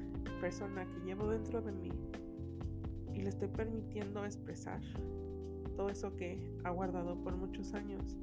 persona 0.40 0.86
que 0.86 1.00
llevo 1.00 1.28
dentro 1.28 1.60
de 1.60 1.72
mí 1.72 1.90
y 3.14 3.20
le 3.20 3.28
estoy 3.28 3.48
permitiendo 3.48 4.24
expresar 4.24 4.80
todo 5.76 5.90
eso 5.90 6.16
que 6.16 6.38
ha 6.64 6.70
guardado 6.70 7.22
por 7.22 7.36
muchos 7.36 7.74
años. 7.74 8.16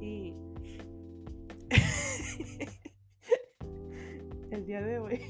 Y 0.00 0.34
el 4.50 4.66
día 4.66 4.82
de 4.82 4.98
hoy, 4.98 5.20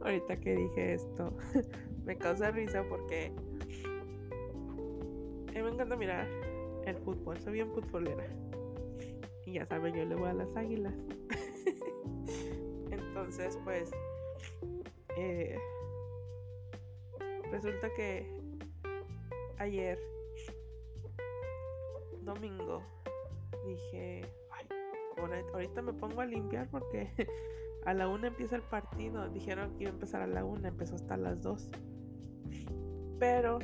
ahorita 0.00 0.40
que 0.40 0.56
dije 0.56 0.94
esto, 0.94 1.36
me 2.04 2.16
causa 2.16 2.50
risa 2.50 2.82
porque 2.88 3.32
me 5.52 5.68
encanta 5.68 5.96
mirar 5.96 6.26
el 6.86 6.96
fútbol, 6.96 7.38
soy 7.40 7.54
bien 7.54 7.70
futbolera. 7.72 8.47
Y 9.48 9.52
ya 9.52 9.64
saben, 9.64 9.94
yo 9.94 10.04
le 10.04 10.14
voy 10.14 10.28
a 10.28 10.34
las 10.34 10.54
águilas. 10.56 10.92
Entonces, 12.90 13.58
pues, 13.64 13.90
eh, 15.16 15.58
resulta 17.50 17.88
que 17.94 18.26
ayer, 19.56 19.98
domingo, 22.20 22.82
dije, 23.64 24.30
ay, 24.50 24.66
ahorita 25.54 25.80
me 25.80 25.94
pongo 25.94 26.20
a 26.20 26.26
limpiar 26.26 26.68
porque 26.68 27.10
a 27.86 27.94
la 27.94 28.06
una 28.06 28.26
empieza 28.26 28.54
el 28.54 28.62
partido. 28.62 29.30
Dijeron 29.30 29.74
que 29.76 29.84
iba 29.84 29.92
a 29.92 29.94
empezar 29.94 30.20
a 30.20 30.26
la 30.26 30.44
una, 30.44 30.68
empezó 30.68 30.94
hasta 30.94 31.16
las 31.16 31.40
dos. 31.40 31.70
Pero, 33.18 33.60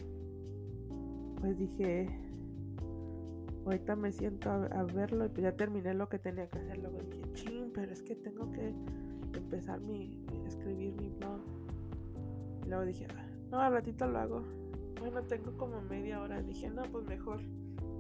pues 1.43 1.59
dije, 1.59 2.24
ahorita 3.65 3.97
me 3.97 4.13
siento 4.13 4.51
a, 4.51 4.83
verlo 4.85 5.25
y 5.27 5.29
pues 5.29 5.43
ya 5.43 5.53
terminé 5.57 5.95
lo 5.95 6.09
que 6.09 6.19
tenía 6.19 6.49
que 6.49 6.59
hacer. 6.59 6.79
Luego 6.79 6.99
dije, 7.01 7.23
ching, 7.33 7.71
pero 7.73 7.93
es 7.93 8.03
que 8.03 8.15
tengo 8.15 8.51
que 8.53 8.75
empezar 9.35 9.81
mi, 9.81 10.25
escribir 10.47 10.95
mi 11.01 11.09
blog. 11.09 11.41
Y 12.65 12.69
luego 12.69 12.85
dije, 12.85 13.07
ah, 13.17 13.27
no, 13.51 13.61
al 13.61 13.73
ratito 13.73 14.07
lo 14.07 14.19
hago. 14.19 14.43
Bueno, 15.01 15.23
tengo 15.23 15.57
como 15.57 15.81
media 15.83 16.21
hora. 16.21 16.43
Dije, 16.43 16.71
no, 16.71 16.83
pues 16.83 17.05
mejor 17.07 17.41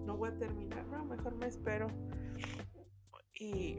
no 0.07 0.16
voy 0.16 0.31
a 0.31 0.38
terminar, 0.38 0.87
no, 0.88 1.05
mejor 1.05 1.35
me 1.37 1.46
espero. 1.46 1.88
Y 3.38 3.79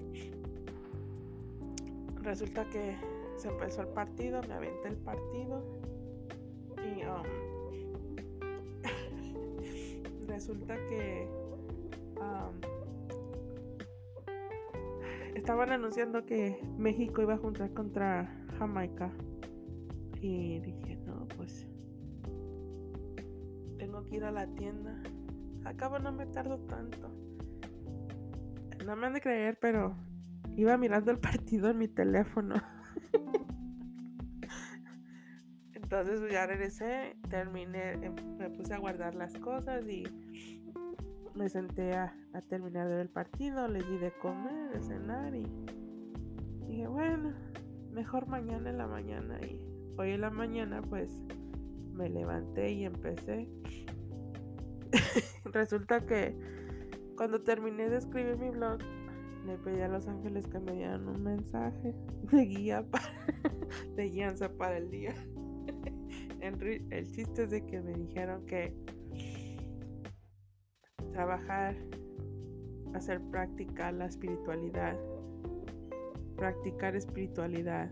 resulta 2.22 2.68
que 2.70 2.98
se 3.38 3.48
empezó 3.50 3.82
el 3.82 3.88
partido, 3.90 4.42
me 4.44 4.54
aventé 4.54 4.90
el 4.90 4.98
partido. 4.98 5.64
Y 6.78 7.04
um, 7.06 7.24
resulta 10.28 10.76
que 10.76 11.45
estaban 15.46 15.72
anunciando 15.72 16.26
que 16.26 16.60
México 16.78 17.22
iba 17.22 17.36
a 17.36 17.38
juntar 17.38 17.72
contra 17.74 18.28
Jamaica. 18.58 19.12
Y 20.20 20.60
dije, 20.60 20.98
no, 21.06 21.28
pues 21.38 21.68
tengo 23.78 24.04
que 24.06 24.16
ir 24.16 24.24
a 24.24 24.32
la 24.32 24.48
tienda. 24.48 25.04
Acabo 25.66 26.00
no 26.00 26.12
me 26.12 26.26
tardo 26.26 26.58
tanto. 26.62 27.12
No 28.86 28.96
me 28.96 29.06
han 29.06 29.14
de 29.14 29.22
creer, 29.22 29.60
pero 29.62 29.96
iba 30.56 30.78
mirando 30.78 31.12
el 31.12 31.20
partido 31.20 31.70
en 31.70 31.78
mi 31.78 31.88
teléfono. 31.88 32.56
Entonces 35.74 36.32
ya 36.32 36.48
regresé, 36.48 37.18
terminé, 37.30 37.94
em, 37.94 38.16
me 38.38 38.50
puse 38.50 38.74
a 38.74 38.80
guardar 38.80 39.14
las 39.14 39.36
cosas 39.36 39.88
y 39.88 40.06
me 41.36 41.50
senté 41.50 41.94
a, 41.94 42.14
terminar 42.50 42.90
el 42.92 43.10
partido, 43.10 43.68
les 43.68 43.88
di 43.90 43.98
de 43.98 44.12
comer, 44.12 44.72
de 44.74 44.82
cenar 44.82 45.36
y 45.36 45.46
dije, 46.68 46.88
bueno, 46.88 47.34
mejor 47.92 48.28
mañana 48.28 48.70
en 48.70 48.78
la 48.78 48.88
mañana. 48.88 49.40
Y 49.42 49.62
hoy 49.98 50.12
en 50.12 50.22
la 50.22 50.30
mañana 50.30 50.82
pues 50.82 51.22
me 51.94 52.10
levanté 52.10 52.72
y 52.72 52.86
empecé. 52.86 53.50
Resulta 55.46 56.06
que 56.06 56.38
cuando 57.18 57.42
terminé 57.42 57.90
de 57.90 57.98
escribir 57.98 58.38
mi 58.38 58.50
blog, 58.50 58.80
le 59.46 59.58
pedí 59.58 59.82
a 59.82 59.88
los 59.88 60.08
ángeles 60.08 60.48
que 60.48 60.60
me 60.60 60.74
dieran 60.74 61.08
un 61.08 61.24
mensaje 61.24 61.94
de 62.32 62.46
guía 62.46 62.86
para, 62.92 63.14
de 63.96 64.10
guianza 64.10 64.50
para 64.50 64.78
el 64.78 64.90
día. 64.90 65.14
El 66.42 67.12
chiste 67.12 67.44
es 67.44 67.50
de 67.50 67.66
que 67.66 67.82
me 67.82 67.94
dijeron 67.94 68.46
que 68.46 68.76
trabajar, 71.16 71.74
hacer 72.94 73.22
práctica 73.32 73.90
la 73.94 74.06
espiritualidad. 74.06 74.98
Practicar 76.36 76.94
espiritualidad 76.94 77.90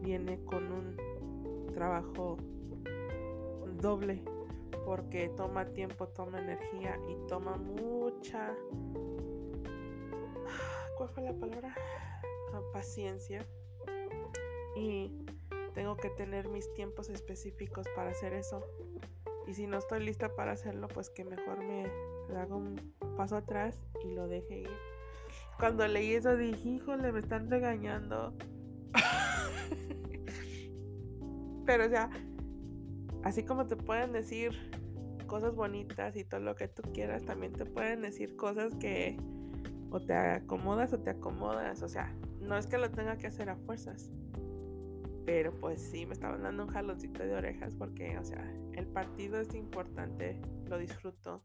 viene 0.00 0.42
con 0.44 0.72
un 0.72 1.66
trabajo 1.74 2.38
doble 3.82 4.22
porque 4.86 5.28
toma 5.36 5.66
tiempo, 5.66 6.08
toma 6.08 6.40
energía 6.40 6.98
y 7.06 7.28
toma 7.28 7.58
mucha... 7.58 8.54
¿Cuál 10.96 11.08
fue 11.10 11.22
la 11.22 11.34
palabra? 11.34 11.74
Ah, 12.54 12.62
paciencia. 12.72 13.46
Y 14.74 15.12
tengo 15.74 15.98
que 15.98 16.08
tener 16.08 16.48
mis 16.48 16.72
tiempos 16.72 17.10
específicos 17.10 17.86
para 17.94 18.10
hacer 18.10 18.32
eso. 18.32 18.64
Y 19.46 19.54
si 19.54 19.66
no 19.66 19.78
estoy 19.78 20.04
lista 20.04 20.34
para 20.34 20.52
hacerlo, 20.52 20.88
pues 20.88 21.10
que 21.10 21.24
mejor 21.24 21.58
me 21.58 21.86
haga 22.36 22.54
un 22.54 22.94
paso 23.16 23.36
atrás 23.36 23.80
y 24.04 24.12
lo 24.12 24.28
deje 24.28 24.60
ir. 24.60 24.70
Cuando 25.58 25.86
leí 25.86 26.14
eso 26.14 26.36
dije, 26.36 26.68
híjole, 26.68 27.12
me 27.12 27.20
están 27.20 27.50
regañando. 27.50 28.34
Pero 31.66 31.86
o 31.86 31.88
sea, 31.88 32.10
así 33.24 33.44
como 33.44 33.66
te 33.66 33.76
pueden 33.76 34.12
decir 34.12 34.52
cosas 35.26 35.54
bonitas 35.54 36.16
y 36.16 36.24
todo 36.24 36.40
lo 36.40 36.56
que 36.56 36.68
tú 36.68 36.82
quieras, 36.92 37.24
también 37.24 37.52
te 37.52 37.64
pueden 37.64 38.02
decir 38.02 38.36
cosas 38.36 38.74
que 38.76 39.16
o 39.90 40.00
te 40.00 40.14
acomodas 40.14 40.92
o 40.92 41.00
te 41.00 41.10
acomodas. 41.10 41.82
O 41.82 41.88
sea, 41.88 42.14
no 42.40 42.56
es 42.56 42.66
que 42.66 42.78
lo 42.78 42.90
tenga 42.90 43.16
que 43.16 43.26
hacer 43.26 43.50
a 43.50 43.56
fuerzas. 43.56 44.10
Pero 45.30 45.52
pues 45.52 45.80
sí, 45.80 46.06
me 46.06 46.14
estaban 46.14 46.42
dando 46.42 46.64
un 46.64 46.70
jaloncito 46.70 47.22
de 47.22 47.32
orejas 47.32 47.72
porque, 47.76 48.18
o 48.18 48.24
sea, 48.24 48.52
el 48.72 48.84
partido 48.88 49.38
es 49.38 49.54
importante, 49.54 50.42
lo 50.66 50.76
disfruto. 50.76 51.44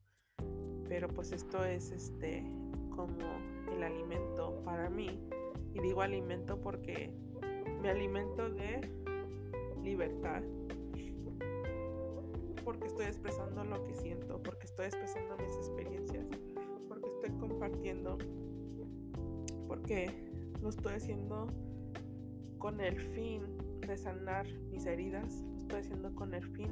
Pero 0.90 1.08
pues 1.08 1.32
esto 1.32 1.64
es 1.64 1.92
este 1.92 2.44
como 2.90 3.38
el 3.72 3.84
alimento 3.84 4.60
para 4.66 4.90
mí. 4.90 5.20
Y 5.76 5.82
digo 5.82 6.02
alimento 6.02 6.60
porque 6.60 7.14
me 7.80 7.92
alimento 7.92 8.50
de 8.50 8.92
libertad. 9.84 10.42
Porque 12.64 12.88
estoy 12.88 13.06
expresando 13.06 13.64
lo 13.66 13.84
que 13.84 13.94
siento, 13.94 14.42
porque 14.42 14.66
estoy 14.66 14.88
expresando 14.88 15.38
mis 15.38 15.56
experiencias, 15.58 16.26
porque 16.88 17.08
estoy 17.10 17.30
compartiendo, 17.38 18.18
porque 19.68 20.10
lo 20.60 20.70
estoy 20.70 20.96
haciendo 20.96 21.54
con 22.58 22.82
el 22.82 23.00
fin 23.00 23.65
de 23.88 23.98
sanar 23.98 24.48
mis 24.72 24.86
heridas, 24.86 25.42
lo 25.42 25.58
estoy 25.58 25.80
haciendo 25.82 26.14
con 26.16 26.34
el 26.34 26.44
fin 26.44 26.72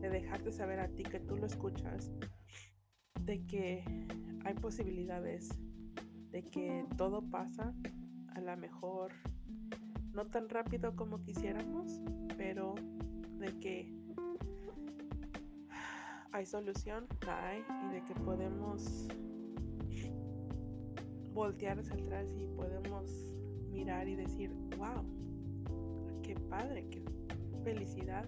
de 0.00 0.10
dejarte 0.10 0.50
saber 0.50 0.80
a 0.80 0.88
ti 0.88 1.04
que 1.04 1.20
tú 1.20 1.36
lo 1.36 1.46
escuchas, 1.46 2.12
de 3.20 3.44
que 3.46 3.84
hay 4.44 4.54
posibilidades, 4.54 5.48
de 6.30 6.42
que 6.42 6.84
todo 6.96 7.22
pasa 7.30 7.74
a 8.34 8.40
la 8.40 8.56
mejor, 8.56 9.12
no 10.12 10.26
tan 10.26 10.48
rápido 10.48 10.96
como 10.96 11.22
quisiéramos, 11.22 12.00
pero 12.36 12.74
de 13.38 13.58
que 13.60 13.94
hay 16.32 16.46
solución, 16.46 17.06
la 17.26 17.48
hay, 17.48 17.62
y 17.86 17.92
de 17.92 18.04
que 18.04 18.14
podemos 18.14 19.06
voltear 21.32 21.78
hacia 21.78 21.94
atrás 21.94 22.34
y 22.36 22.46
podemos 22.48 23.34
mirar 23.70 24.08
y 24.08 24.16
decir, 24.16 24.52
wow, 24.76 25.04
qué 26.32 26.40
padre, 26.40 26.88
qué 26.88 27.04
felicidad 27.62 28.26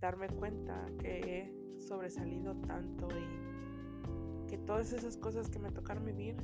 darme 0.00 0.28
cuenta 0.28 0.86
que 0.98 1.18
he 1.20 1.80
sobresalido 1.80 2.54
tanto 2.62 3.08
y 3.10 4.48
que 4.48 4.56
todas 4.56 4.92
esas 4.92 5.18
cosas 5.18 5.50
que 5.50 5.58
me 5.58 5.70
tocaron 5.70 6.04
vivir 6.06 6.36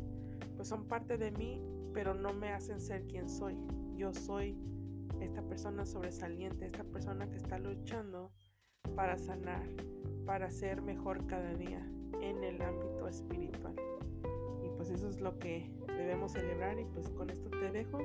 pues 0.55 0.69
son 0.69 0.87
parte 0.87 1.17
de 1.17 1.31
mí, 1.31 1.63
pero 1.95 2.15
no 2.15 2.35
me 2.35 2.53
hacen 2.53 2.81
ser 2.81 3.07
quien 3.07 3.29
soy. 3.29 3.57
Yo 3.97 4.13
soy 4.13 4.59
esta 5.21 5.43
persona 5.43 5.87
sobresaliente, 5.87 6.67
esta 6.67 6.85
persona 6.85 7.29
que 7.31 7.37
está 7.37 7.59
luchando 7.59 8.31
para 8.95 9.17
sanar, 9.17 9.67
para 10.27 10.51
ser 10.51 10.83
mejor 10.83 11.27
cada 11.27 11.55
día 11.55 11.87
en 12.21 12.45
el 12.45 12.61
ámbito 12.61 13.09
espiritual. 13.09 13.77
Y 14.63 14.69
pues 14.77 14.91
eso 14.91 15.09
es 15.09 15.21
lo 15.21 15.39
que 15.39 15.71
debemos 15.87 16.33
celebrar 16.33 16.79
y 16.79 16.85
pues 16.85 17.09
con 17.11 17.31
esto 17.31 17.49
te 17.49 17.71
dejo. 17.71 17.99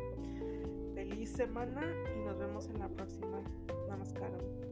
Feliz 1.11 1.31
semana 1.31 1.81
y 2.15 2.25
nos 2.25 2.39
vemos 2.39 2.69
en 2.69 2.79
la 2.79 2.87
próxima. 2.87 3.41
Namaskaram. 3.89 4.70